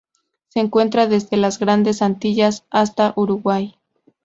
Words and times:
Se 0.47 0.59
encuentra 0.59 1.05
desde 1.05 1.37
las 1.37 1.59
Grandes 1.59 2.01
Antillas 2.01 2.65
hasta 2.71 3.13
Uruguay. 3.15 3.75